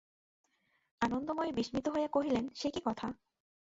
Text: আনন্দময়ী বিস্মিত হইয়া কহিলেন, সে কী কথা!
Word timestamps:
আনন্দময়ী 1.01 1.51
বিস্মিত 1.51 1.85
হইয়া 1.89 2.09
কহিলেন, 2.11 2.45
সে 2.55 2.67
কী 2.71 2.81
কথা! 2.85 3.07